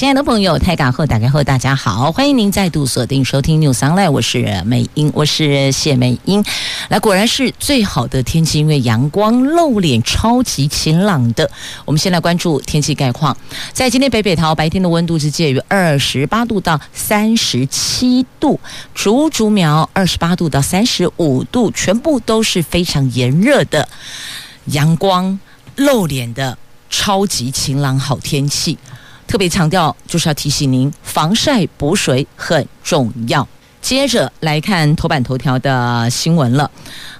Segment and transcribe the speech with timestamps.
[0.00, 6.42] 亲爱的朋友，泰港后打开后，大家好，欢迎您再度锁定收听 News Online，我是美英，我是谢美英。
[6.88, 11.50] 来，果然是最好的天气，因为阳光露脸，超级晴朗的。
[11.84, 13.36] 我们先来关注天气概况，
[13.74, 18.58] 在今天北北桃白天的温度是介于二十八度到三十七度，
[18.94, 23.86] 竹竹苗二十八度到三十五度，全部都是非常炎热的
[24.64, 25.38] 阳光
[25.76, 26.56] 露脸的
[26.88, 28.78] 超级晴朗好天气。
[29.30, 33.46] 特别强调，就是要提醒您，防晒补水很重要。
[33.80, 36.68] 接着来看头版头条的新闻了。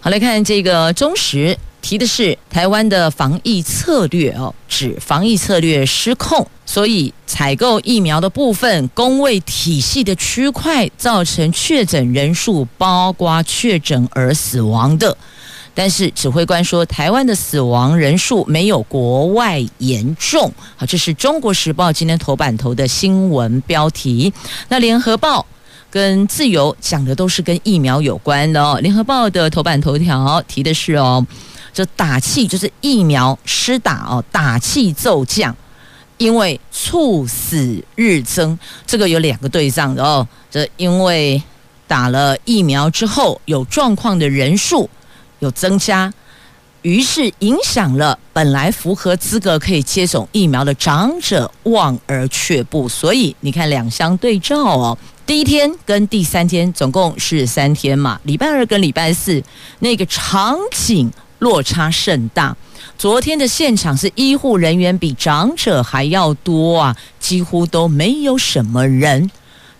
[0.00, 15.16] 好，来看这个中时提的是台湾的防疫策略哦，指防疫策略失控，所以采购疫苗的部分，公卫体系的区块造成确诊人数，包括确诊而死亡的。
[15.80, 20.52] 但是指挥官说，台湾的死亡人数没有国外严重。
[20.76, 24.30] 好，这是中国时报今天头版头的新闻标题。
[24.68, 25.46] 那联合报
[25.90, 28.78] 跟自由讲的都是跟疫苗有关的哦。
[28.82, 31.26] 联合报的头版头条提的是哦，
[31.72, 35.56] 这打气就是疫苗施打哦，打气骤降，
[36.18, 38.58] 因为猝死日增。
[38.84, 41.42] 这个有两个对仗的哦，这因为
[41.88, 44.90] 打了疫苗之后有状况的人数。
[45.40, 46.10] 有增加，
[46.82, 59.42] 于是影响了本来符合资格可以接种疫苗的长者望而却步，所以你看两相对照哦，第一天跟第三天总共是三天嘛，礼拜二跟礼拜四
[59.80, 61.10] 那个场景
[61.40, 62.56] 落差甚大。
[62.96, 69.30] 昨天的现场是医护人员比长者还要多啊，几乎都没有什么人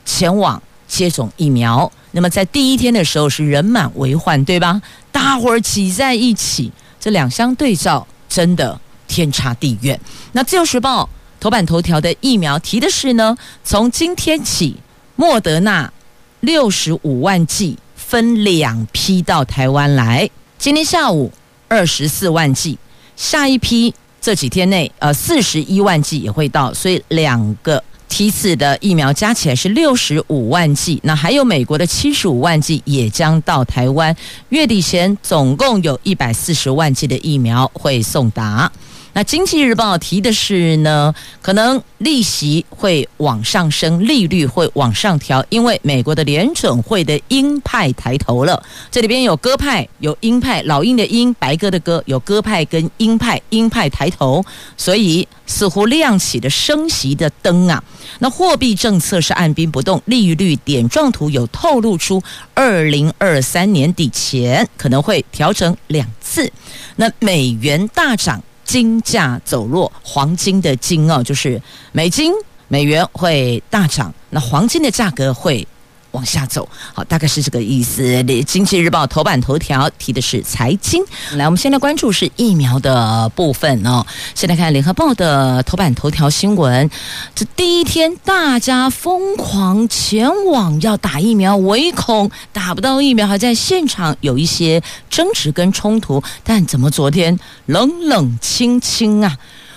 [0.06, 1.90] 前往接种疫苗。
[2.10, 4.82] 那么在第一天的时候是人满为患，对吧？
[5.12, 9.98] 大伙儿挤在一起，这两相对照，真的天差地远。
[10.32, 11.08] 那自由时报
[11.38, 14.76] 头版头条的疫苗提的是呢，从今天起，
[15.14, 15.92] 莫德纳
[16.40, 21.32] 六十五万剂分两批到台湾来，今天下午
[21.68, 22.76] 二十四万剂，
[23.14, 27.82] 下一批这几天内呃四十一万剂也会到，所以两个。
[28.10, 34.14] 批次的疫苗加起来是六十五万剂，那还有美国的七十五万剂也将到台湾，
[34.50, 38.70] 月底前总共有一百四十万剂的疫苗会送达。
[39.12, 41.12] 那经济日报提的是呢，
[41.42, 48.62] 可能利息会往上升，利率会往上调，因为美国的联准会的鹰派抬头了。
[48.90, 54.44] 这里边有鸽派，有鹰派，老鹰的鹰，白鸽的鸽，有鸽派跟鹰派，鹰派抬头，
[54.76, 57.82] 所以似乎亮起了升息的灯啊。
[58.20, 62.22] 那货币政策是按兵不动，利率点状图有透露出，
[62.54, 66.50] 二零二三年底前可能会调整两次。
[66.94, 68.40] 那美元大涨。
[68.70, 71.60] 金价走弱，黄金的金哦，就是
[71.90, 72.32] 美金、
[72.68, 75.66] 美元会大涨，那黄金的价格会
[76.12, 78.02] 往下走，好，大概是这个意思。
[78.42, 84.04] 《经济日报》头版头条提的是财经，来，我们先来关注是疫苗的部分哦。
[84.34, 86.90] 现在看《联合报》的头版头条新闻，
[87.34, 96.22] 这第一天大家疯狂前往要打疫苗，唯恐打不到疫苗，还在现场有一些争执跟冲突。
[96.42, 99.36] 但怎么昨天冷冷清清啊？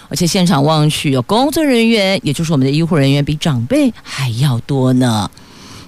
[0.10, 5.30] 而且现场望去，有工作人员，也就是我们的医护人员，比长辈还要多呢。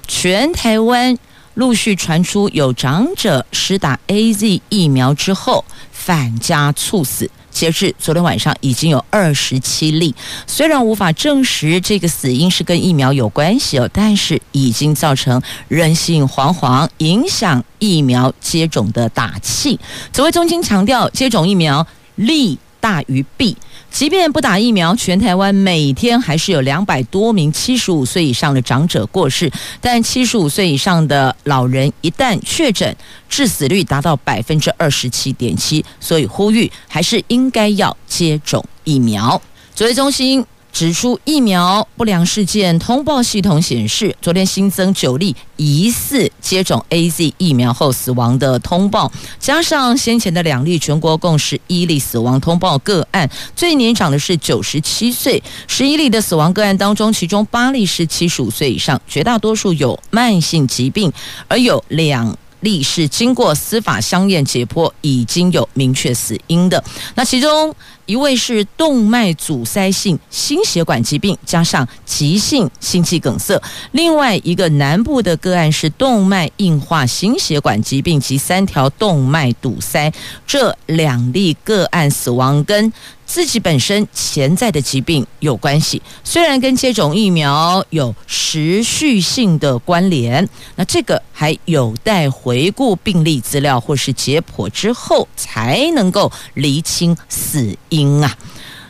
[0.08, 1.18] 全台湾
[1.56, 10.14] 陆续传出有长者施打 AZ 疫苗之后返家猝死，截至昨天晚上已经有二十七例。
[10.46, 19.80] 虽然无法证实这个死因是跟疫苗有关系哦，但是已经造成人心惶惶，影响疫苗接种的打气。
[20.12, 23.56] 指挥中心强调，接种疫苗利大于弊。
[23.96, 29.50] 即便不打疫苗，全台湾每天还是有两百多名七十五岁以上的长者过世。
[29.80, 32.94] 但七十五岁以上的老人一旦确诊，
[33.30, 39.42] 致死率达到百分之二十七点七，所以呼吁还是应该要接种疫苗。
[39.74, 40.46] 作为中心。
[40.76, 53.30] 指出疫苗不良事件通报系统显示，昨天新增九例疑似接种 AZ 疫苗后死亡的通报，加上先前的两例，全国共十一例死亡通报个案。
[53.56, 61.10] 最年长的是九十七岁，十一例的死亡个案当中，其中八例是七十五岁以上，绝大多数有慢性疾病，
[61.48, 66.84] 而有两例是经过司法相验解剖，已经有明确死因的。
[67.16, 67.73] 那其中
[68.06, 73.59] 一位是动脉阻塞性心血管疾病加上急性心肌梗塞，
[73.94, 80.12] 另外一个南部的个案是动脉硬化心血管疾病及三条动脉堵塞。
[80.46, 82.91] 这两例个案死亡跟
[83.26, 98.38] 自己本身潜在的疾病有关系，虽然跟接种疫苗有持续性的关联，那这个还有待回顾病例资料或是解剖之后才能够厘清死因啊。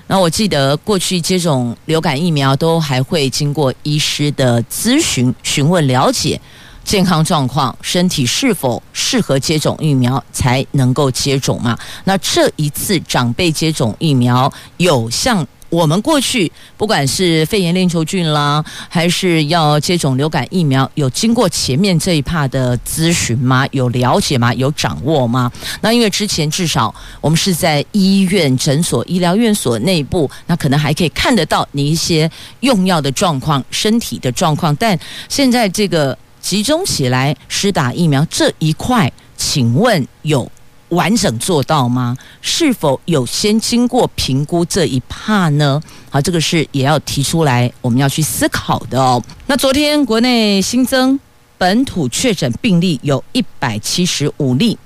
[0.07, 6.39] 那我记得过去接种流感疫苗都还会经过医师的咨询、询问、了解。
[6.85, 11.77] 健康状况、身体是否适合接种疫苗才能够接种嘛？
[12.03, 23.67] 那这一次长辈接种疫苗，有像我们过去不管是肺炎链球菌啦，还是要接种流感疫苗，有经过前面这一趴的咨询吗？
[23.71, 24.53] 有了解吗？
[24.53, 25.51] 有掌握吗？
[25.81, 32.29] 那因为之前至少我们是在医院、诊所、医疗院所内部，那可能还可以看得到你一些
[32.59, 34.97] 用药的状况、身体的状况，但
[35.27, 36.15] 现在这个。
[36.45, 40.47] 集中起来施打疫苗这一块，请问有
[40.89, 42.15] 完整做到吗？
[42.39, 45.81] 是否有先经过评估这一帕呢？
[46.11, 49.19] 好，这个是也要提出来，我们要去思考的哦。
[49.47, 51.19] 那昨天国内新增
[51.57, 54.77] 本土确诊病例有一百七十五例。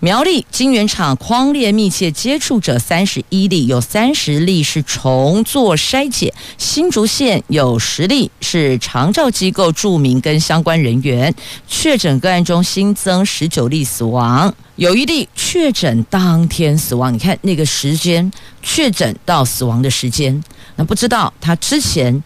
[0.00, 11.34] 苗栗晶圆厂框列密切接触者三十一例，有三十例是重做筛检；新竹县有十例是长照机构住民跟相关人员
[11.66, 17.12] 确诊个案中新增十九例死亡，有一例确诊当天死亡。
[17.12, 18.30] 你看那个时间，
[18.62, 20.44] 确诊到死亡的时间，
[20.76, 22.22] 那不知道他之前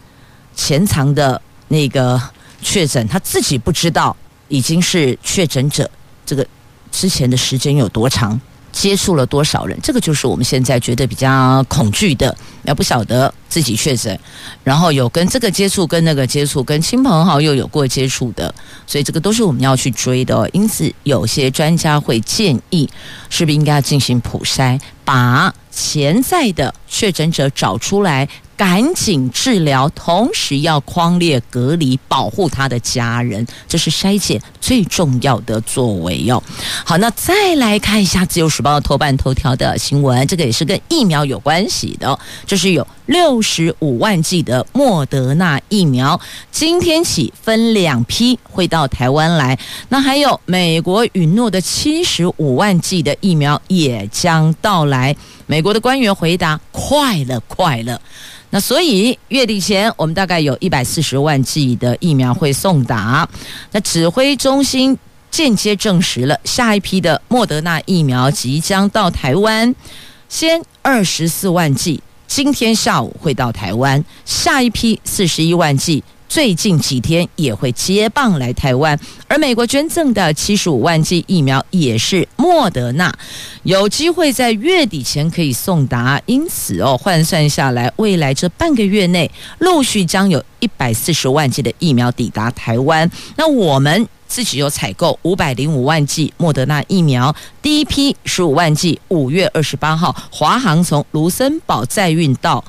[0.53, 2.21] 潜藏的那个
[2.61, 4.13] 确诊，他自己不知道
[4.49, 5.89] 已经是确诊者
[6.25, 6.45] 这个。
[6.91, 8.39] 之前的时间有多长？
[8.71, 9.77] 接触了多少人？
[9.83, 12.33] 这个就是我们现在觉得比较恐惧的。
[12.63, 14.17] 要不晓得自己确诊，
[14.63, 18.53] 然后有跟这个接触、跟那个接触、跟亲朋好友有过接触的，
[18.87, 20.49] 所以这个都是我们要去追的。
[20.53, 22.89] 因此，有些专家会建议，
[23.29, 28.29] 是不是应该要进行普筛，把潜在的确诊者找出来。
[28.61, 36.43] 赶紧治疗，同时要匡列隔离，保护他的家人，这是筛检最重要的作为哟。
[36.85, 46.21] 好，那再来看一下《自由时报》头版头条的新闻，这个也是跟疫苗有关系的，就是有六十五万剂的莫德纳疫苗，
[46.51, 49.57] 今天起分两批会到台湾来。
[49.89, 55.15] 那还有美国允诺的七十五万剂的疫苗也将到来。
[55.47, 57.99] 美国的官员回答：快了，快了。
[58.51, 63.27] 那所以月底前，我们大概有一百四十万剂的疫苗会送达。
[63.71, 64.97] 那指挥中心
[65.31, 69.73] 间接证实了，下一批的莫德纳疫苗即将到台湾，
[70.27, 76.03] 先二十四万剂，今天下午会到台湾，下一批四十一万剂。
[76.31, 78.97] 最近几天也会接棒来台湾，
[79.27, 83.13] 而美国捐赠的七十五万剂疫苗也是莫德纳，
[83.63, 86.21] 有机会在月底前可以送达。
[86.27, 89.29] 因此哦，换算下来，未来这半个月内
[89.59, 93.11] 陆续将有一百四十万剂的疫苗抵达台湾。
[93.35, 102.63] 那我们自己有采购五百零五万剂莫德纳疫苗，第一批十五万剂五月二十八号华航从卢森堡载运到。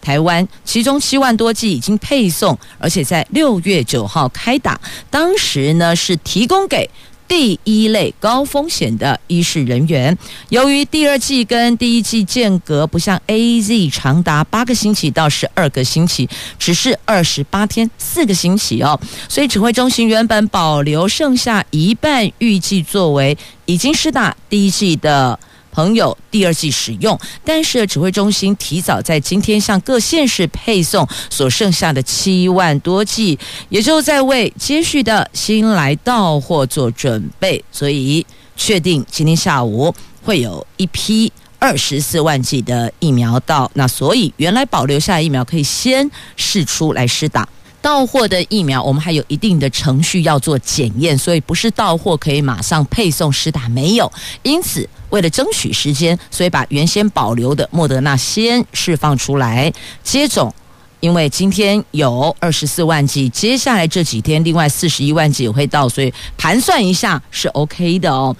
[0.00, 4.80] 台湾其中七万多剂已经配送，而且在六月九号开打。
[5.10, 6.88] 当时呢是提供给
[7.28, 10.16] 第一类高风险的医事人员。
[10.48, 16.28] 由于第二剂跟第一剂间隔不像 AZ 长达八个星期到十二个星期，
[16.58, 25.38] 只是二十八天四个星期哦，所以指挥中心原本保留剩下一半，预计作为已经施打第一剂的。
[25.72, 38.24] 朋友，第二剂使用，但是指挥中心提早在今天向各县市配送所剩下的七万多剂，也就在为接续的新来到货做准备，所以
[38.56, 47.48] 确定今天下午会有一批二十四万剂的疫苗到，那所以原来保留下的疫苗可以先试出来施打。
[47.82, 54.10] 到货的疫苗，我们还有一定的程序要做检验，所以不是到货可以马上配送施打，没有。
[54.42, 59.72] 因此，为了争取时间，所以把原先保留的莫德纳先释放出来
[60.02, 60.54] 接种。
[61.00, 68.36] 因为今天有二十四万剂，接下来这几天另外四十一万剂也会到，所以盘算一下是 OK 的哦。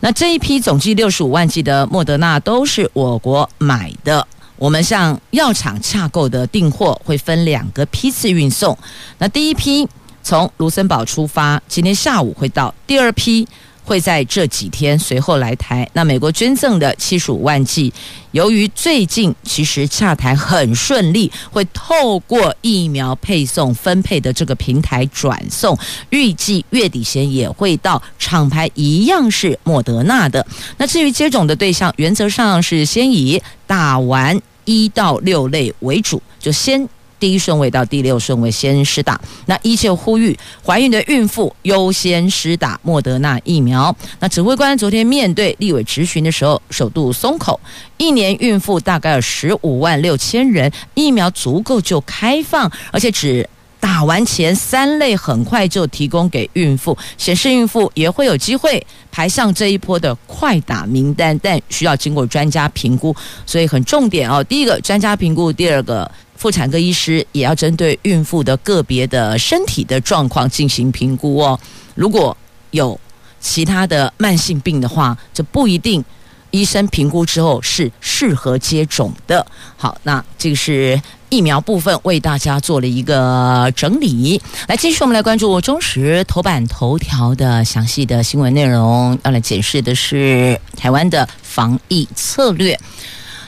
[0.00, 4.26] 那这一批总计六十五万剂的莫德纳都是我国买的。
[4.56, 8.76] 我们向药厂洽购的订货会分两个批次运送。
[9.18, 9.88] 那第一批
[10.22, 13.46] 从卢森堡出发，今天下午会到，第二批。
[13.84, 15.88] 会在这几天随后来台。
[15.92, 17.92] 那美国捐赠的七十五万剂，
[18.32, 25.78] 由于最近其实洽谈很顺利，会透过疫苗配送分配的这个平台转送，
[26.10, 28.02] 预计月底前也会到。
[28.18, 30.44] 厂牌一样是莫德纳的。
[30.78, 36.88] 那至于接种的对象，原则上是先以打完一到六类为主，就先。
[37.24, 43.96] 第一顺位到第六顺位先施打，那依旧呼吁怀孕的孕妇优先施打莫德纳疫苗。
[44.20, 47.58] 那指挥官昨天面对立委质询的时候，首度松口，
[47.96, 53.48] 一年孕妇大概有十五万六千人，疫苗足够就开放，而且只
[53.80, 63.16] 打完前三类，很快就提供给孕妇，显示孕妇也会有机会排上这一波的快打名单，但需要经过专家评估，
[63.46, 64.44] 所以很重点哦。
[64.44, 66.10] 第一个专家评估，第二个。
[66.36, 71.58] 妇产科医师也要针对孕妇的个别的身体的状况进行评估哦。
[71.94, 72.36] 如果
[72.70, 72.98] 有
[73.40, 76.04] 其他的慢性病的话，这不一定
[76.50, 79.46] 医生评估之后是适合接种的。
[79.76, 84.40] 好，那这个是疫苗部分为大家做了一个整理。
[84.68, 92.78] 来，继续我们来关注中时头版头条的详细的新闻内容，要来解释的是台湾的防疫策略。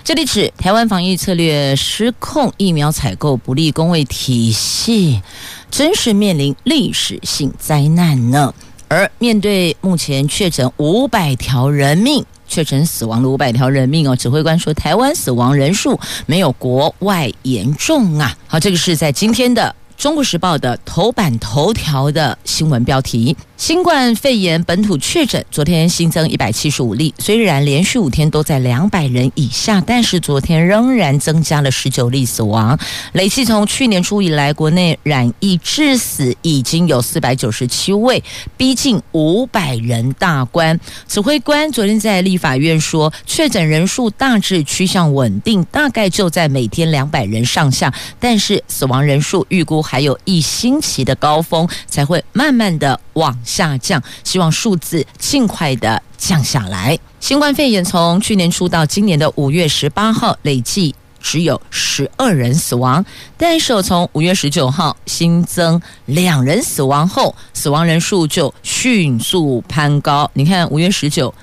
[0.06, 5.20] 这里指台湾防疫策略失控，疫苗采购不力，公卫体系
[5.68, 8.54] 真是面临历史性灾难呢。
[8.86, 18.32] 而面对目前确诊五百条人命，确诊死亡的五百条人命哦，指挥官说台湾死亡人数没有国外严重啊。
[18.46, 19.74] 好，这个是在今天的。
[20.02, 27.14] 《中国时报》的头版头条的新闻标题：新冠肺炎本土确诊，昨天新增一百七十五例。
[27.18, 32.78] 虽然连续五天都在两百人以下，但是昨天仍然增加了十九例死亡。
[33.14, 38.22] 累计从去年初以来，国内染疫致死已经有四百九十七位，
[38.58, 40.78] 逼近五百人大关。
[41.08, 49.80] 指挥官昨天在立法院说，确诊人数大致趋向稳定，大概就在每天两百人上下，但是死亡人数预估。
[49.80, 56.98] 还有一星期的高峰才会慢慢的往下降，希望数字尽快的降下来。
[57.18, 63.04] 新冠肺炎从去年初到今年的五月十八号，累计只有十二人死亡，
[63.36, 70.30] 但是从五月十九号新增两人死亡后，死亡人数就迅速攀高。
[70.34, 71.34] 你看，五月十九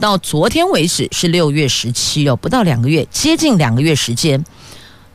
[0.00, 4.44] 到昨天为止是六月十七哦，不到两个月，接近两个月时间，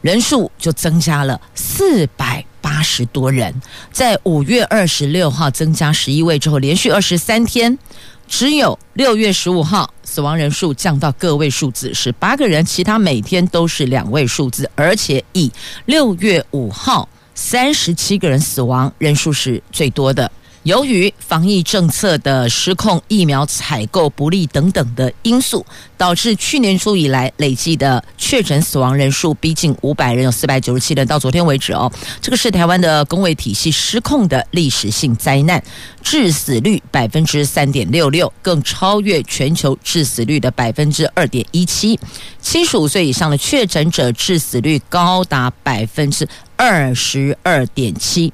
[0.02, 2.46] 人数就增加了四百。
[2.84, 3.54] 十多人，
[3.92, 7.80] 在五月二十六号增加十一位之后，连续二十三天，
[8.28, 15.52] 只有六月十五号死亡人数降到个位数字是八个人，其他每天都是两位数字，而且以
[15.86, 20.30] 六月五号三十七个人死亡人数是最多的。
[20.64, 25.66] 由于防疫政策的失控、疫苗采购不力等等的因素，
[25.98, 31.06] 导致去年初以来累计的确诊死亡人数逼近五百人，有四百九十七人。
[31.06, 31.92] 到昨天为止哦，
[32.22, 35.62] 这个是台湾的公卫体系失控的历史性灾难，
[36.02, 42.00] 致死率百分之三点六六，更超越全球致死率的百分之二点一七。
[42.40, 48.32] 七十五岁以上的确诊者致死率高达百分之二十二点七。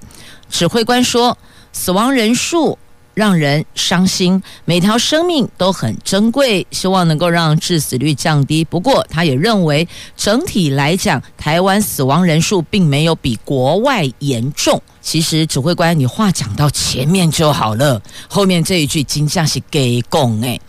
[0.52, 1.36] 指挥官说。
[1.72, 2.78] 死亡人数
[3.14, 8.64] 让人伤心，每条生命都很珍贵，希望能够让致死率降低。
[8.64, 14.82] 不过，他也认为整体来讲，台湾死亡人数并没有比国外严重。
[15.02, 20.60] 其实，指挥官，你话讲到前面就好了，后面这一句真的是给讲哎，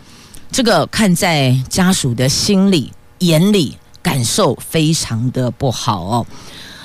[0.50, 6.26] 这个看在家属的心里、眼里，感受非常的不好哦。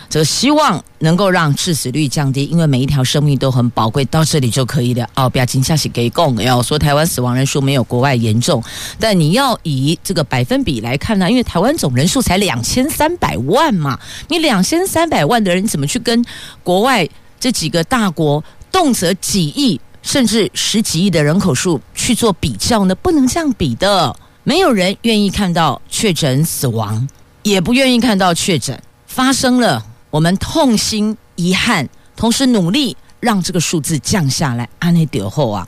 [0.08, 5.08] 则希望能够让致死率降低，因为每一条生命都很宝贵，到这里就可以了。
[5.16, 6.42] 哦，不要惊吓，是给供。
[6.42, 8.62] 要说台湾死亡人数没有国外严重，
[9.00, 16.26] 但你要以这个百分比来看呢，因为台湾总人数才两千三百万嘛，你两千三百万的人怎么去跟
[16.64, 17.08] 国外
[17.40, 22.96] 这几个大国动辄几亿甚至十几亿的人口数去做比较呢？
[22.96, 24.16] 不能这样比的。
[24.44, 27.08] 没有人愿意看到确诊死亡，
[27.44, 29.86] 也不愿意看到确诊发生了。
[30.16, 34.70] 我们痛心遗憾，同时努力让这个数字降下来。
[34.80, 35.68] 安内德后啊，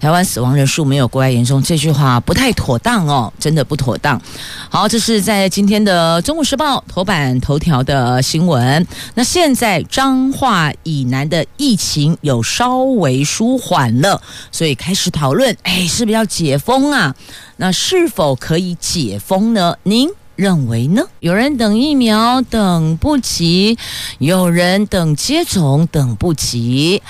[0.00, 4.22] 台湾死亡人数没有国外严重，这句话不太妥当哦，真的不妥当。
[4.68, 8.86] 好，这是在今天的《中国时报》头版头条的新闻。
[9.14, 17.12] 那现在彰化以南的疫情有稍微舒缓了，所以开始讨论，哎，是不是要解封啊？
[17.56, 19.76] 那是否可以解封呢？
[19.82, 20.08] 您
[20.40, 21.02] 认为呢？
[21.20, 23.76] 有人等疫苗等不及，
[24.18, 27.02] 有人等接种等不及，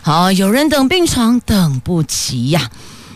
[0.00, 2.70] 好，有人等病床等不及呀。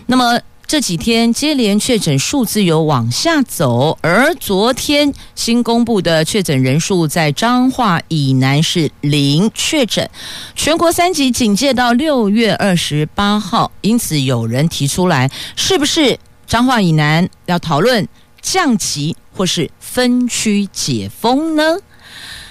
[0.06, 0.38] 那么。
[0.64, 10.08] 这几天接连确诊数字有往下走，而昨天新公布的确诊人数在彰化以南是零确诊，
[10.54, 18.08] 全国三级警戒到六月二十八号，因此有人提出来，是不是彰化以南要讨论
[18.40, 21.76] 降级或是分区解封呢？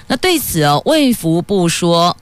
[0.08, 2.18] 那对此哦，卫福部说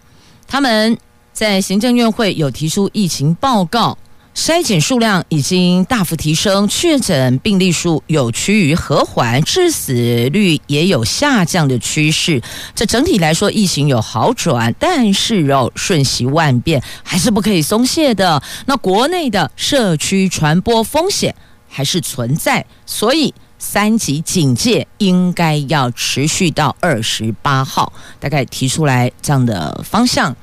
[0.48, 0.98] 他们
[1.34, 3.98] 在行政院会有提出疫情报告。
[4.36, 9.94] 筛检数量已经大幅提升，确诊病例数有趋于和缓，致死
[10.30, 12.42] 率也有下降的趋势。
[12.74, 18.42] 这整体来说，疫情有好转，但是哦，瞬息万变，还是不可以松懈的。
[18.66, 21.36] 那国内的社区传播风险
[21.68, 30.36] 还是存在，所以三级警戒应该要持续到二十八号，大概提出来这样的方向。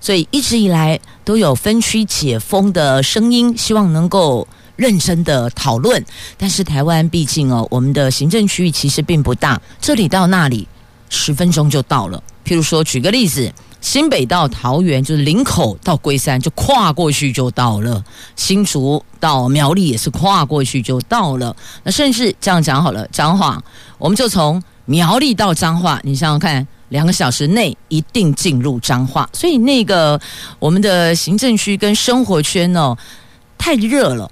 [0.00, 6.04] 所以一直以来都有分区解封的声音，希望能够认真的讨论。
[6.36, 10.66] 但是台湾毕竟哦，我们的行政区域其实并不大，这里到那里
[11.08, 12.22] 十分钟就到了。
[12.44, 18.04] 譬如说，举个例子，新北到桃园就是林口到龟山就跨过去就到了，
[18.36, 21.54] 新竹到苗栗也是跨过去就到了。
[21.82, 23.62] 那甚至这样讲好了，彰化
[23.98, 26.66] 我们就从苗栗到彰化，你想想看。
[26.90, 30.20] 两个小时内一定进入彰化，所以那个
[30.60, 32.96] 我们的行政区跟生活圈哦
[33.58, 34.30] 太热了，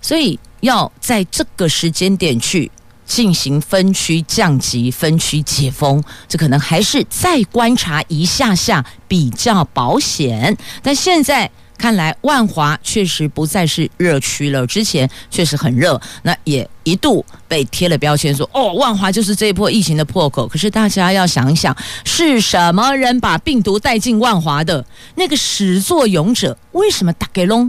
[0.00, 2.68] 所以要在这个时间点去
[3.04, 10.56] 进行分区降级、分区解封，这可能还是再观察一下下比较保险。
[10.82, 11.50] 但现在。
[11.78, 20.46] 看来万华确实不再是热区了，之前确实很热，那也一度被贴了标签说，哦，万华就是这一波疫情的破口。
[20.46, 24.84] 可是大家要想一想，是什么人把病毒带进万华的？
[25.16, 27.68] 那个始作俑者为什么打给龙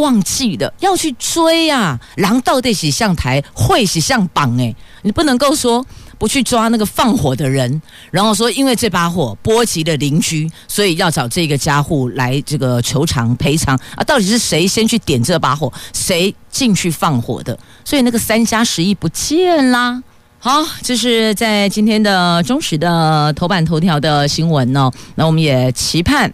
[0.00, 2.00] 忘记的要去追呀、啊？
[2.16, 4.56] 狼到底是向台，会是向绑？
[4.56, 5.86] 诶，你不能够说。
[6.18, 7.80] 不去抓那个放火的人，
[8.10, 14.04] 然后说因为这把火波及了邻居，所以要找这个家户来这个求偿赔偿啊！
[14.04, 17.58] 到底是谁先去点这把火，谁进去放火的？
[17.86, 20.02] 所以那个三加十一不见啦。
[20.38, 24.92] 好，这是在今天的中时的头版头条的新闻呢、哦。
[25.14, 26.30] 那我们也期盼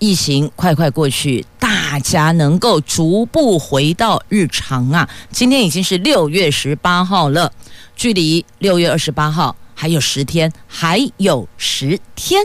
[0.00, 5.08] 疫情快快过去，大家能够逐步回到日常啊！
[5.30, 7.52] 今天已经是六月十八号了。
[7.94, 12.42] 距离六月二十八号还有十天，还有十天。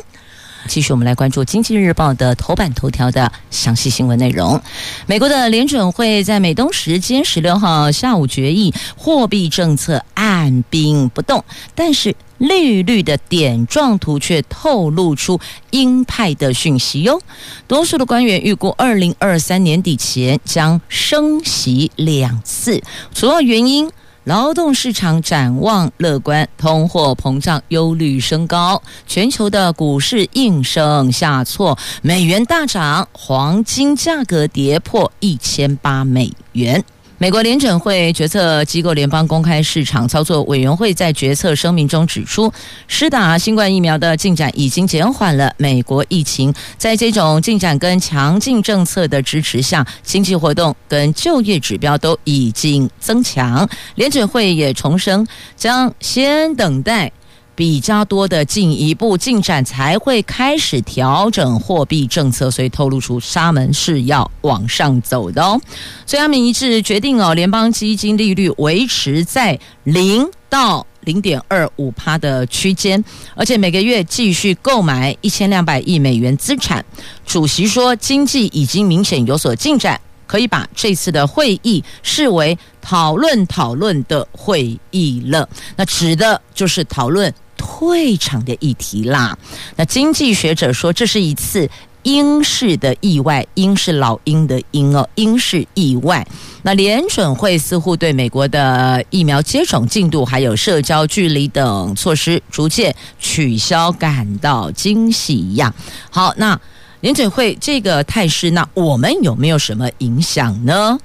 [0.67, 4.59] 继续，我们来关注《经济日报》的头版头条的详细新闻内容。
[5.05, 11.43] 美国的联准会在美东时间十六号下午决议，货币政策按兵不动，
[11.75, 17.21] 但是利率的点状图却透露出鹰派的讯息哟。
[17.67, 22.81] 多数的官员预估，二零二三年底前将升息两次，
[23.13, 23.89] 主要原因。
[24.25, 36.83] 劳动市场展望乐观，通货膨胀忧虑升高，全球的股市应声下挫，美元大涨，黄金价格跌破一千八美元。
[37.17, 42.51] 美国联准会决策机构联邦公开市场操作委员会在决策声明中指出，
[42.89, 46.53] 施打新冠疫苗的进展已经减缓了美国疫情。
[46.77, 53.67] 在这种进展跟强劲政策的支持下，经济活动跟就业指标都已经增强。
[53.95, 55.25] 联准会也重申，
[55.55, 57.09] 将先等待。
[57.55, 65.59] 比较多的进一步进展才会开始调整货币政策，所以透露出沙门是要往上走的哦。
[66.05, 73.01] 所以他们一致决定哦，联邦基金利率维持在零到零点二五趴的区间，
[73.35, 76.83] 而且每个月继续购买一千两百亿美元资产。
[77.25, 85.47] 主席说，经济已经明显有所进展，可以把这次的会议视为讨论讨论的会议了。
[85.77, 87.33] 那指的就是讨论。
[87.57, 89.37] 退场的议题啦，
[89.75, 91.69] 那经济学者说，这是一次
[92.03, 96.25] 鹰式的意外，鹰是老鹰的鹰哦，鹰式意外。
[96.61, 105.73] 那联准会似乎对美国的疫苗接种进度还有社交距离等措施逐渐取消感到惊喜一样。
[106.09, 106.59] 好，那
[107.01, 110.97] 联准会这个态势，那我们有没有什么影响呢？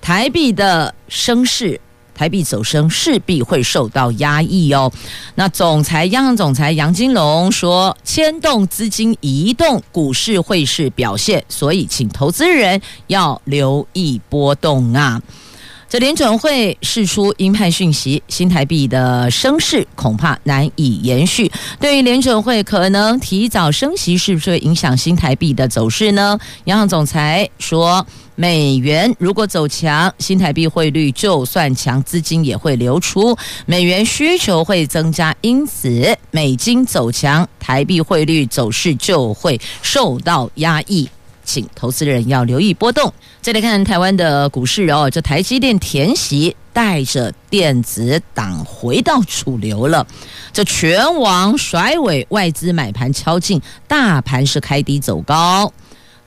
[0.00, 1.80] 台币的升势。
[2.18, 4.90] 台币走升势必会受到压抑哦。
[5.36, 15.22] 那总裁央行总裁杨金龙说，牵动资金移动，股市汇市表现，所以请投资人要留意波动啊。
[15.90, 21.50] 这联准会释出鹰派讯息，新台币的升势恐怕难以延续。
[21.80, 26.38] 对于联准会可能提早升息，是不是会影响新台币的走势呢？
[26.64, 28.06] 央行总裁说，
[28.40, 41.10] 美元如果走强，新台币汇率就算强，资金也会流出，美元需求会增加，因此美金走强，台币汇率走势就会受到压抑。
[41.42, 43.12] 请投资人要留意波动。
[43.40, 50.06] 再来看台湾的股市哦，这台积电填息带着电子档回到主流了。
[50.52, 55.72] 这全网甩尾，外资买盘敲进，大盘是开低走高。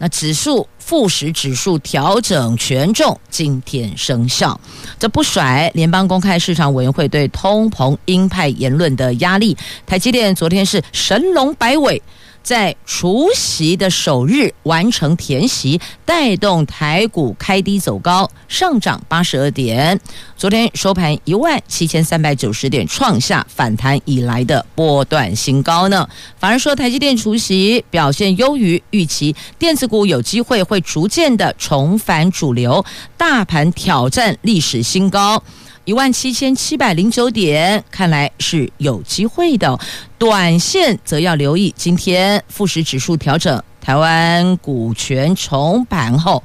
[0.01, 4.59] 那指数富时指数调整权重，今天生效。
[4.97, 12.01] 这不甩联邦公开市场委员会对通膨鹰派言论的压力，台积电昨天是神龙摆尾。
[12.43, 19.99] 在除息的首日完成填息，带动台股开低走高，上涨八十二点。
[20.35, 26.07] 昨天收盘一万七千三百九十点，创下反弹以来的波段新高呢。
[26.39, 32.83] 反而说台积电除息表现优于预期，电子股有机会会逐渐的重返主流，
[33.15, 35.41] 大盘挑战历史新高。
[35.85, 39.77] 一万七千七百零九点，看来是有机会的。
[40.17, 46.43] 短线则要留意，今天富时指数调整，台湾股权重盘后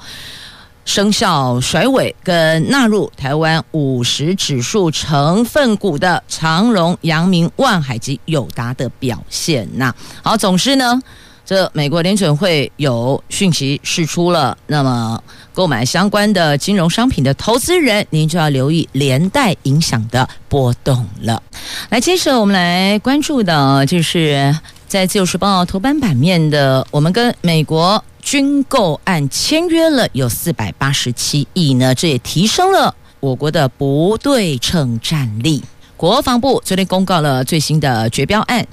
[0.84, 9.68] 生效甩尾，跟纳入台湾五十指数成分股的长荣、阳明、万海及友达的表现。
[9.74, 11.00] 那好，总之呢。
[11.44, 15.22] 这美国联准会有讯息释出了，那么
[15.56, 21.42] 购买相关的金融商品的投资人，您就要留意连带影响的波动了。
[21.88, 24.54] 来，接着我们来关注的就是
[24.86, 35.64] 在《自由时报》头版版面的，我们跟美国军购案签约了有四百八十七亿呢，这也提升了我国的不对称战力。
[35.96, 38.66] 国防部昨天公告了最新的决标案。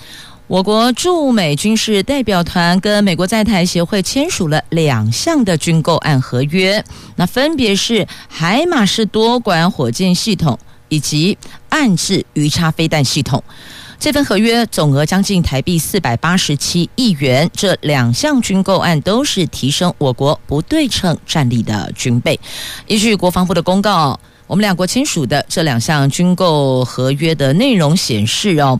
[0.53, 6.85] 我国驻美军事代表团跟美国在台协会签署了两项的军购案合约，
[7.15, 11.35] 那分别是海马式多管火箭系统以及
[11.69, 13.43] 暗制鱼叉飞弹系统。
[13.97, 17.49] 这份合约总额将近台币四百八十七亿元。
[17.51, 22.39] 这两项军购案都是提升我国不对称战力的军备。
[22.85, 28.79] 依据国防部的公告，我们两国签署的这两项军购合约的内容显示哦。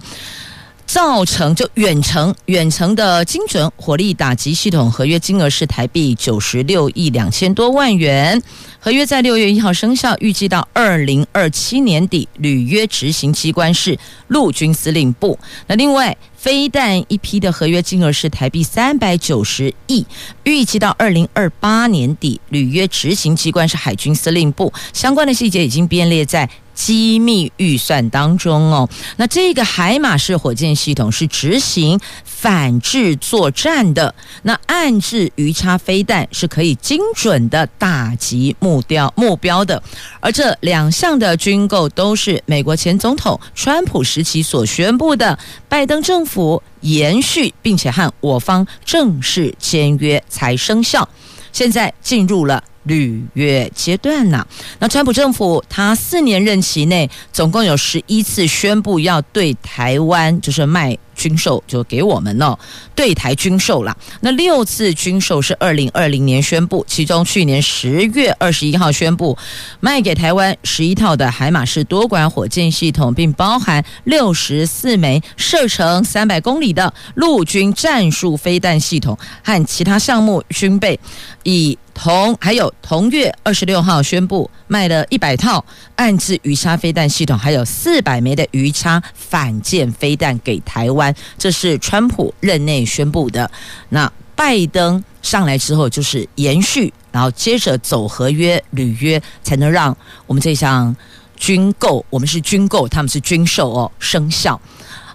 [0.86, 8.42] 造成就远程远程的精准火力打击系统合约金额是台币九十六亿两千多万元，
[8.80, 15.40] 合约在六月一号生效，预计到二零二七年底履约执行机关是陆军司令部。
[15.68, 20.06] 那另外飞弹一批的合约金额是台币三百九十亿，
[20.44, 24.72] 预计到二零二八年底履约执行机关是海军司令部。
[24.92, 26.50] 相关的细节已经编列在。
[26.74, 39.82] 机密预算当中哦，那这个海马式火箭系统是执行反制作战的，那暗制鱼叉飞弹是可以精准的打击目标目标的，
[40.20, 45.38] 而这两项的军购都是美国前总统川普时期所宣布的，
[45.70, 51.08] 拜登政府延续并且和我方正式签约才生效，
[51.52, 52.64] 现在进入了。
[52.84, 54.46] 履约阶段呢、
[54.80, 60.98] 那川普政府他四年任期内，总共有十一次宣布要对台湾就是卖。
[61.16, 62.58] 军售就给我们了，
[62.96, 63.96] 对台军售了。
[64.22, 69.38] 那六次军售是二零二零年宣布，其中去年十月二十一号宣布
[69.80, 81.00] 卖给台湾十一套的海马式多管火箭系统，并包含六十四枚射程三百公里的陆军战术飞弹系统和其他项目军备，
[81.44, 85.64] 以同还有同月二十六号宣布卖了一百套
[85.96, 91.03] 岸置鱼叉飞弹系统，还有四百枚的鱼叉反舰飞弹给台湾。
[91.38, 93.50] 这是川普任内宣布的。
[93.90, 99.96] 那拜登上来之后，就是延续，然后接着走合约履约，才能让
[100.28, 100.96] 我们这项
[101.36, 104.60] 军购，我们是军购，他们是军售哦，生效。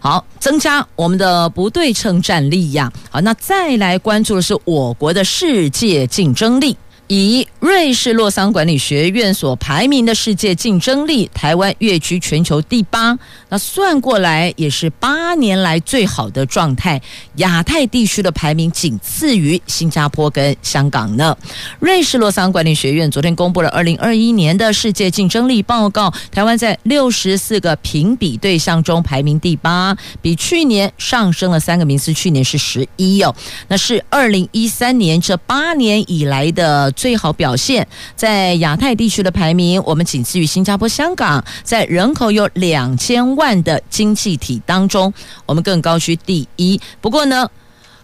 [0.00, 2.92] 好，增加我们的不对称战力呀。
[3.10, 6.76] 好，那再来关注的是我国的世界竞争力。
[7.08, 13.18] 以瑞士洛桑管理学院所排名的世界竞争力，台湾跃居全球第八。
[13.48, 17.00] 那算过来也是八年来最好的状态。
[17.36, 21.34] 亚太地区的排名仅次于新加坡跟香港呢。
[21.80, 33.34] 瑞士洛桑管理学院昨天公布了二零二一年的世界竞争力报告，台湾在六十四个评比对象中排名第八，比去年上升了三个名次，去年是十一哦。
[33.68, 36.92] 那是二零一三年这八年以来的。
[36.98, 37.86] 最好表现。
[38.16, 41.42] 在亚太地区的排名，我们仅次于新加坡、香港。
[41.62, 45.14] 在人口有两千万的经济体当中，
[45.46, 46.80] 我们更高居第一。
[47.00, 47.48] 不过呢，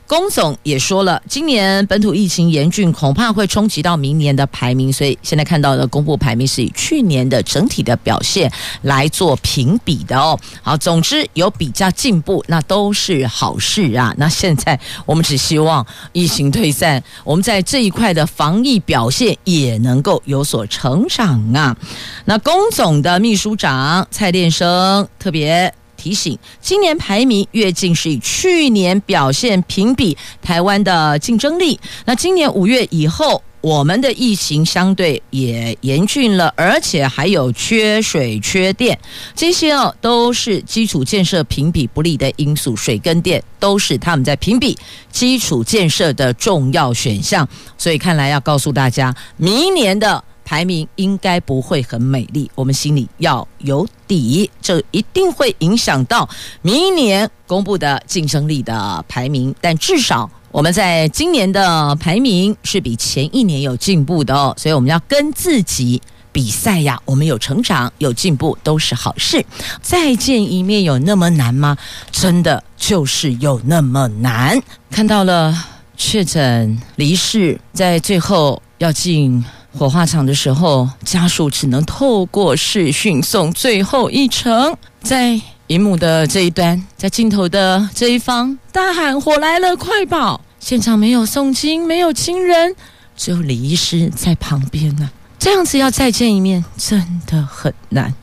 [0.07, 4.93] 龚总也说了，今年本土疫情严峻，恐怕会冲击到明年的排名。
[4.93, 10.38] 所以现在看到的公布排名是以去年的整体的表现来做评比的哦。
[10.62, 14.14] 好，总之有比较进步，那都是好事啊。
[14.19, 21.75] 那现在我们只希望疫情退散，我们在这一块的防疫表现也能够有所成长啊。
[22.27, 25.73] 那龚总的秘书长蔡练生特别。
[26.05, 31.81] 提醒，今年排名跃进是以去年表现评比台湾的竞争力。
[32.05, 38.99] 那今年五月以后，我们的疫情相对也严峻了，而且还有缺水、缺电，
[39.35, 42.77] 这些哦都是基础建设评比不利的因素。
[42.77, 44.77] 水跟电都是他们在评比
[45.11, 47.49] 基础建设的重要选项。
[47.79, 50.23] 所以看来要告诉大家，明年的。
[50.44, 56.28] 排名应该不会很美丽，我们心里要有底，这一定会影响到
[56.61, 59.54] 明年公布的竞争力的排名。
[59.61, 67.00] 但至少我们在今年的排名是比前一年有进步的哦，所以我们要跟自己比赛呀。
[67.07, 69.44] 我们有成长、有进步都是好事。
[69.80, 71.76] 再见一面有那么难吗？
[72.12, 74.61] 真的就是有那么难。
[74.90, 75.57] 看到了
[75.96, 79.42] 确诊离世，在最后要进。
[79.76, 84.76] 火化场的时候，家属只能透过视讯送最后一程。
[85.02, 92.76] 在荧幕的这一端，在镜头的这一方，大喊“火来了，快跑！”现场没有送亲，没有亲人，
[93.16, 95.10] 只有李医师在旁边呢。
[95.40, 98.14] 这样子要再见一面，真的很难。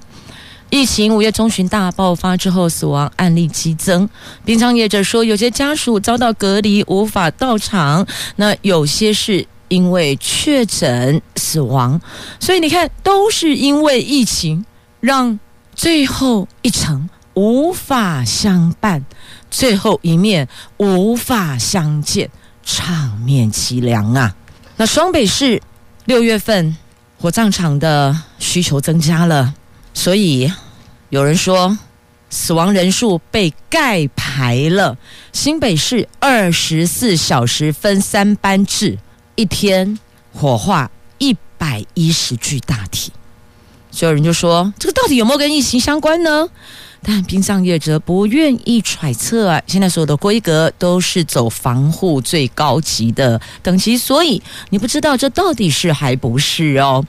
[0.70, 4.10] 疫情五月中旬大爆发之后，死亡案例激增。
[4.46, 8.08] 殡葬业者说，有些家属遭到隔离，无法到场。
[8.38, 9.46] 那有些是。
[9.72, 12.02] 因为确诊死亡，
[12.42, 14.66] 所以你看，都是因为疫情，
[15.00, 15.40] 让
[15.74, 19.06] 最后一程无法相伴，
[19.50, 22.30] 最后一面无法相见，
[22.66, 24.36] 场面凄凉啊！
[24.76, 25.62] 那双北市
[26.04, 26.76] 六月份
[27.18, 29.54] 火葬场的需求增加了，
[29.94, 30.52] 所以
[31.08, 31.78] 有人说
[32.30, 34.98] 死亡人数被盖牌了。
[35.32, 38.98] 新北市二十四小时分三班制。
[39.42, 39.98] 一天
[40.32, 43.12] 火化一百一十具大体，
[43.90, 46.48] 所有人就说：“这个到底有没有跟疫情相关呢？”
[47.02, 49.60] 但殡葬业者不愿意揣测啊。
[49.66, 57.04] 现在所有的规格都是走防护最高级的等级，所以你不知道这到底是还不是哦。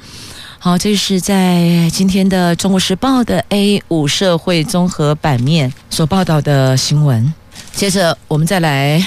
[0.58, 7.34] 好，这是在今天的《中国时报》的 A 五社会综合版面所报道的新闻。
[7.74, 9.06] 接着我们再来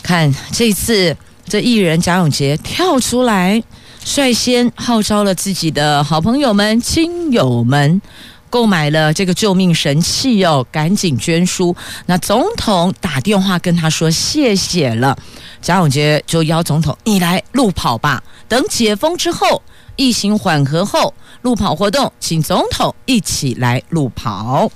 [0.00, 1.16] 看这一次。
[1.48, 3.62] 这艺人贾永婕跳出来，
[4.04, 8.02] 率先号召了自己的好朋友们、亲友们，
[8.50, 11.74] 购买了这个救命神器哦，赶紧捐书。
[12.06, 15.16] 那总统打电话跟他说谢谢了，
[15.62, 18.20] 贾永婕就邀总统你来路跑吧。
[18.48, 19.62] 等解封之后，
[19.94, 24.68] 疫情缓和后，路跑活动请总统一起来路跑。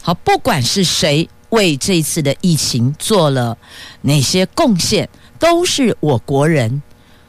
[0.00, 3.56] 好，不管是谁为这次的疫情做了
[4.00, 5.06] 哪些贡献。
[5.38, 6.82] 都是我国人，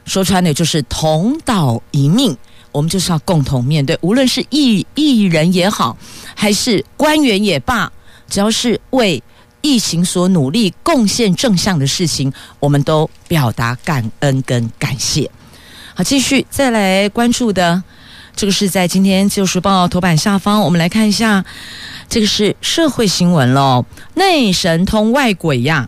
[0.05, 2.37] 说穿了就是同岛一命，
[2.71, 3.97] 我们就是要共同面对。
[4.01, 5.97] 无论是艺艺人也好，
[6.35, 7.91] 还是官员也罢，
[8.29, 9.21] 只要是为
[9.61, 15.29] 疫情所努力、贡献正向的事情，我们都表达感恩跟感谢。
[15.95, 17.81] 好，继续再来关注的，
[18.35, 21.43] 这个是在今天《自由时报》头版下方，我们来看一下，
[22.07, 25.87] 这个是社会新闻喽，内神通外鬼呀。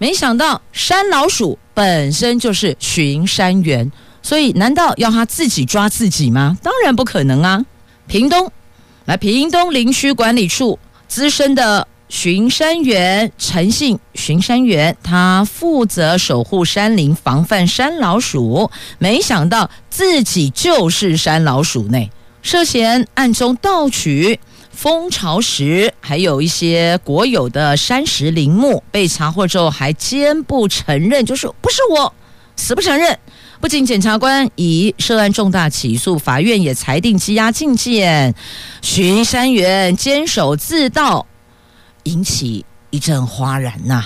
[0.00, 6.56] 没想到山老鼠本身就是巡山员，所以难道要他自己抓自己吗？
[6.62, 7.62] 当然不可能啊！
[8.06, 8.50] 屏东，
[9.04, 18.70] 来屏东林区管理处资深的巡山员陈姓巡山员，他负责守护山林，防范山老鼠。
[18.98, 22.08] 没想到自己就是山老鼠呢，
[22.40, 24.40] 涉嫌暗中盗取。
[24.80, 32.14] 蜂巢石，还有一些国有的山石林木被查获之后，还坚不承认，就是不是我，
[32.56, 33.18] 死不承认。
[33.60, 38.34] 不仅检察官以涉案重大起诉，法院也裁定羁押禁见。
[38.80, 41.26] 巡山员监守自盗，
[42.04, 44.02] 引起一阵哗然呐、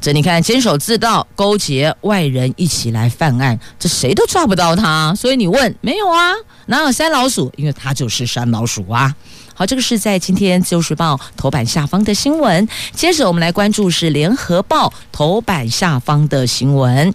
[0.00, 5.14] 这你看，监守自盗，勾结外人一起来犯案，这谁都抓不到他。
[5.14, 6.32] 所以你问，没有啊？
[6.66, 7.52] 哪有山老鼠？
[7.56, 9.14] 因为他就是山老鼠啊。
[9.58, 12.68] 好，这个是在今天《自由时报》头版下方的新闻。
[12.92, 17.14] 接着我们来关注是《联合报》头版下方的新闻。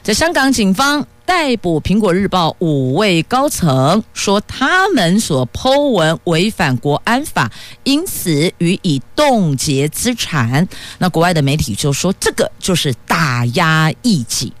[0.00, 7.50] 在香港警方逮捕苹果日报五位高层，说他们所剖文违反国安法，
[7.82, 10.68] 因此予以冻结资产。
[10.98, 14.52] 那国外的媒体就说，这个就是打压异己。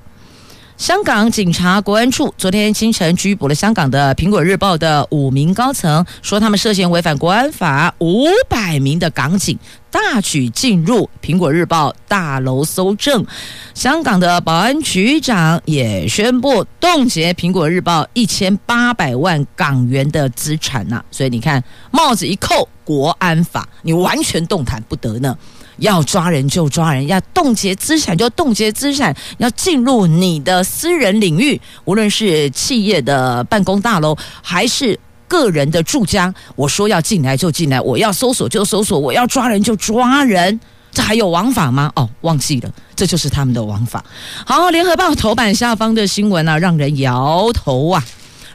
[0.80, 7.94] 香港警察国安处昨天清晨拘捕了香港的《苹果日报》的五名高层，说他们涉嫌违反国安法。
[7.98, 9.58] 五百名的港警
[9.90, 13.26] 大举进入《苹果日报》大楼搜证，
[13.74, 21.04] 香港的保安局长也宣布冻结《苹果日报》一千八百万港元的资产呐。
[21.10, 25.36] 所以你看，帽子一扣，国安法你完全动弹不得呢。
[25.80, 40.60] 要抓人就抓人，要冻结资产就冻结资产，要进入你的私人领域，无论是企业的办公大楼还是个人的住家，我说要进来就进来，我要搜索就搜索，我要抓人就抓人，
[40.92, 41.90] 这还有王法吗？
[41.96, 44.04] 哦，忘记了，这就是他们的王法。
[44.44, 48.04] 好，联合报头版下方的新闻啊，让人摇头啊。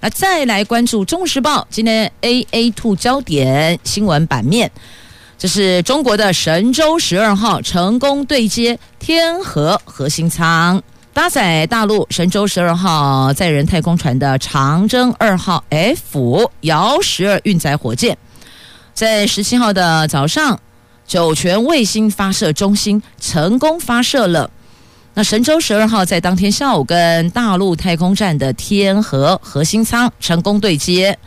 [0.02, 4.72] 那再来关注中时报今天 A A Two 焦点新闻版面。
[5.38, 10.82] 这是中国的神舟十二号成功对接天河核心舱，
[11.14, 18.18] 搭载大陆神舟十二号载人太空船的长征二号 F 遥十二运载火箭，
[18.94, 20.58] 在十七号的早上，
[21.06, 24.50] 酒泉卫星发射中心成功发射了。
[25.14, 31.20] 那神舟十二号在当天下午跟大陆太空站的天河核心舱成功对接，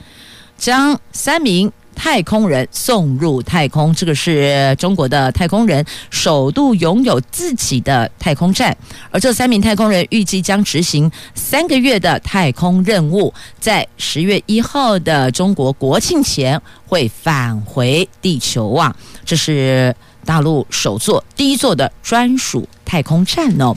[0.57, 1.71] 将三名。
[1.99, 8.75] 太空人送入太空，这个是中国的太空人首度拥有自己的太空站，
[9.11, 18.95] 而这三名太空人预计将执行三个月的太空任务，在十月一号的中国国庆前会返回地球啊！
[19.25, 19.93] 这是
[20.25, 23.75] 大陆首座、第一座的专属太空站哦。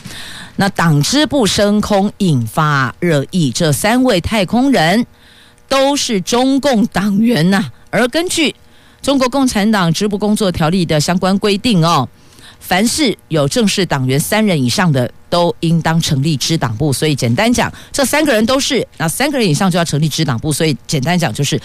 [0.58, 5.08] 那党支部升空引发热议，这三位太空人
[5.68, 8.56] 都是中共党员呐、而根据
[9.02, 12.08] 中国共产党支部工作条例的相关规定哦，
[12.60, 16.94] 凡是有正式党员三人以上的，都应当成立支党部。
[16.94, 20.54] 所以简单讲，这三个人都是，那三个人以上就要成立支党部。
[20.54, 21.60] 所以简单讲，就是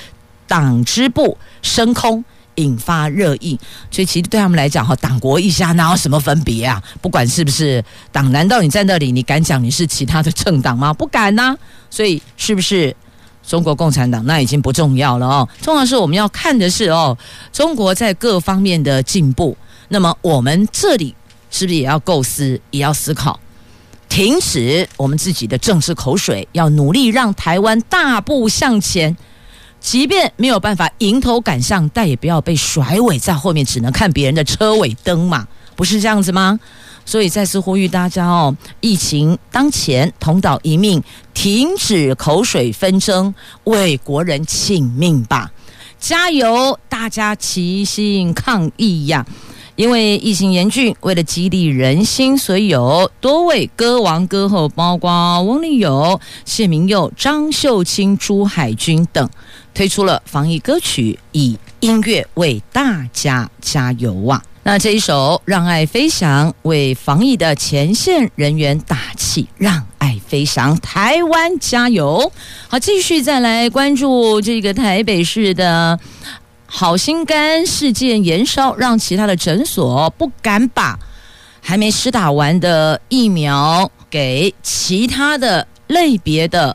[0.47, 3.59] 党支部升空引发热议。
[3.91, 6.83] 所以其实对他们来讲，哈，党国一家哪有什么分别啊？
[7.03, 10.93] 不管是不是党，难道你在那里，你敢讲你是其他的政党吗？
[10.93, 11.55] 不敢呐、
[11.91, 12.97] 所以是不是？
[13.47, 17.17] 中国共产党那已经不重要了哦，重要是我们要看的是哦，
[17.53, 19.57] 中国在各方面的进步。
[19.89, 21.15] 那么我们这里
[21.51, 23.39] 是不是也要构思，也要思考，
[24.09, 29.17] 停止我们自己的政治口水，要努力让台湾大步向前。
[29.79, 36.59] 即便没有办法迎头赶上，但也不要被甩尾在后面，只能看别人的车尾灯嘛，不是这样子吗？
[37.07, 43.33] 所以再次呼吁大家哦，疫情当前，同岛一命，停止口水纷争，
[43.65, 45.51] 为国人请命吧！
[45.99, 49.25] 加油，大家齐心抗疫呀！
[49.77, 59.29] 因为疫情严峻，为了激励人心，所以有多位歌王歌后，包括翁立友、谢明佑、张秀清、朱海军等，
[59.73, 64.43] 推出了防疫歌曲，以音乐为大家加油啊！
[64.67, 72.33] 那这一首《让爱飞翔》为防疫的前线人员打气，让爱飞翔，台湾加油！
[72.67, 75.97] 好，继续再来关注这个台北市的
[76.67, 80.99] 好心肝事件延烧，让其他的诊所不敢把
[81.61, 86.75] 还没施打完的疫苗给其他的类别的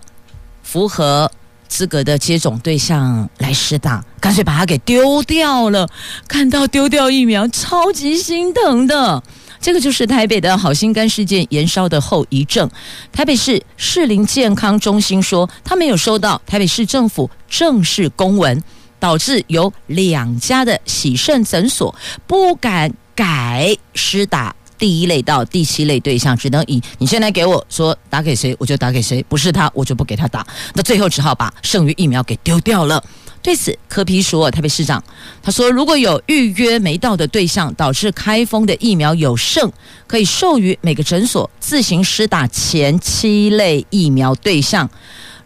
[0.64, 1.30] 符合。
[1.72, 5.88] 资格的接种对象来施打，干脆把它给丢掉了。
[6.28, 9.24] 看到丢掉疫苗，超级心疼的。
[9.62, 12.70] 这个就是台北的好心肝事件延烧的后遗症。
[13.14, 18.62] 台北市士林健康中心说，他没有收到台北市政府正式公文，
[19.00, 21.96] 导致有两家的洗肾诊所
[22.28, 24.54] 不敢改施打。
[24.82, 30.44] 第一类到第七类对象只能以你现在给我说打给谁，我就打给谁，不是他我就不给他打。
[30.74, 33.04] 那最后只好把剩余疫苗给丢掉了。
[33.44, 35.04] 对此，柯皮说，台北市长
[35.44, 39.72] 他说，如果有预约没到的对象，导致开封的疫苗有剩，
[40.08, 44.90] 可以授予每个诊所自行施打前七类疫苗对象。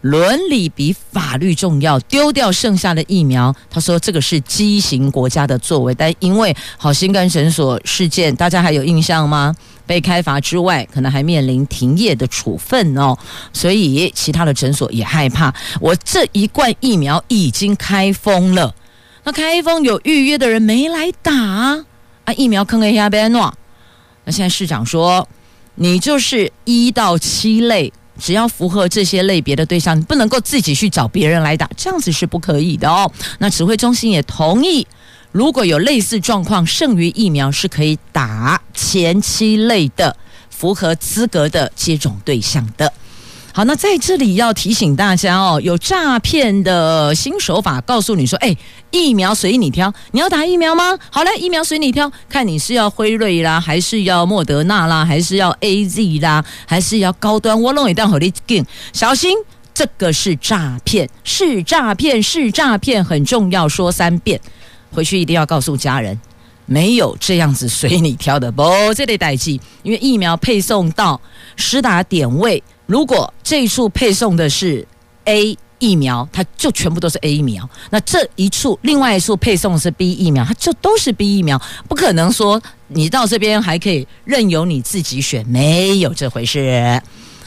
[0.06, 3.54] 伦理比法律重要，丢掉剩下的疫苗。
[3.72, 9.56] 他说这个是畸形国家的作为，但因为好心肝诊所事件，大家还有印象吗？
[9.88, 13.18] 被开罚之外，可能还面临停业的处分哦。
[13.52, 15.52] 所以其他的诊所也害怕。
[15.82, 18.76] 我这一罐疫苗已经开封了，
[19.24, 21.84] 那开封有预约的人没来打啊，
[22.38, 23.52] 疫苗坑 A 下边诺。
[24.24, 25.28] 那现在市长说，
[25.74, 27.92] 你就是一到七类。
[28.20, 33.12] 只要符合这些类别的对象，你不能够自己去找别人来打，这样子是不可以的哦。
[33.40, 34.88] 那指挥中心也同意，
[35.32, 40.16] 如果有类似状况，剩余疫苗是可以打前期类的
[40.50, 42.92] 符合资格的接种对象的。
[43.56, 48.54] 好，那在这里要提醒大家哦，有诈骗的新手法，告诉你说，哎，
[48.92, 51.00] 疫苗随你挑，你要打疫苗吗？
[51.10, 59.38] 好嘞，疫苗随你挑，看你是要辉瑞啦，还是要莫德纳啦，还是要 AZ 啦，还是要高端，我弄一单好你进，小心
[59.74, 64.38] 这个是诈骗，是诈骗，是诈骗，很重要，说三遍，
[64.92, 66.20] 回去一定要告诉家人，
[66.66, 71.22] 没有这样子随你挑的，不，这得代记，因为疫苗配送到
[71.56, 72.62] 施打点位。
[72.86, 74.88] 如果这一处配送的是
[75.26, 77.68] A 疫苗，它就全部都是 A 疫苗。
[77.90, 81.62] 那这一处另外一处配送是 B 疫苗，它就都是 B 疫苗。
[81.88, 87.02] 不可能说你到这边还可以任由你自己选，没有这回事。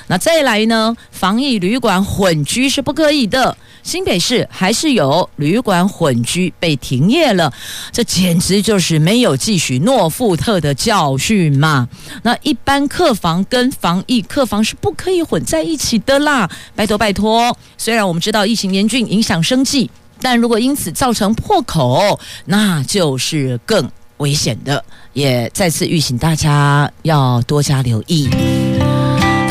[0.09, 0.97] 那再来呢？
[1.11, 3.57] 防疫旅馆混居是不可以的。
[3.83, 7.51] 新北市还是有旅馆混居被停业了，
[7.91, 11.89] 这简直就是没有汲取诺富特的教训嘛！
[12.23, 17.57] 那一般客房跟防疫客房是不可以混在一起的啦，拜托拜托。
[17.79, 19.91] 虽然我们知道疫情严峻，影响生计，
[20.21, 24.85] 但如果因此造成破口，那就是更危险的。
[25.15, 28.29] 也再次预请大家要多加留意。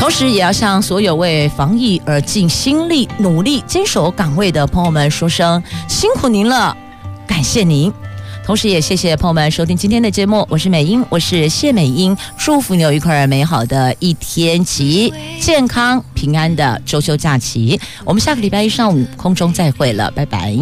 [0.08, 6.74] 同时，也要向所有为防疫而尽心力、努力坚守岗位的朋友们说声辛苦您了，
[7.26, 7.92] 感谢您。
[8.42, 17.78] 同时，也谢谢朋友们收听今天的节目，我是美英，我是谢美英，祝福你有一块美好的一天及健康平安的周休假期。
[18.06, 20.58] 我们下个礼拜一上午空中再会了，拜拜。